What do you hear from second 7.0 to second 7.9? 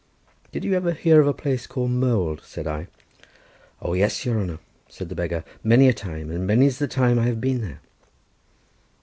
I have been there."